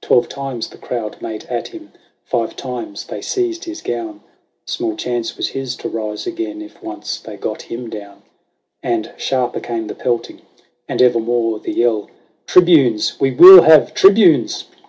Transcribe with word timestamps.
Twelve 0.00 0.28
times 0.28 0.70
the 0.70 0.78
crowd 0.78 1.22
made 1.22 1.44
at 1.44 1.68
him; 1.68 1.92
five 2.24 2.56
times 2.56 3.04
they 3.04 3.20
seized 3.22 3.66
his 3.66 3.82
gown; 3.82 4.20
Small 4.66 4.96
chance 4.96 5.36
was 5.36 5.50
his 5.50 5.76
to 5.76 5.88
rise 5.88 6.26
again, 6.26 6.60
if 6.60 6.82
once 6.82 7.20
they 7.20 7.36
got 7.36 7.62
him 7.62 7.88
down: 7.88 8.22
And 8.82 9.12
sharper 9.16 9.60
came 9.60 9.86
the 9.86 9.94
pelting; 9.94 10.42
and 10.88 11.00
evermore 11.00 11.60
the 11.60 11.72
yell 11.72 12.10
—"Tribunes! 12.48 13.20
we 13.20 13.30
will 13.30 13.62
have 13.62 13.94
Tribunes 13.94 14.64